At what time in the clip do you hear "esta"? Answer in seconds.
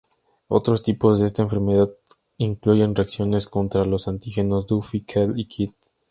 1.27-1.43